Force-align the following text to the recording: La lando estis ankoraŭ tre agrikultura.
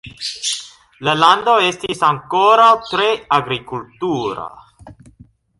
La 1.07 1.13
lando 1.23 1.53
estis 1.67 2.01
ankoraŭ 2.09 2.71
tre 2.89 3.07
agrikultura. 3.41 4.51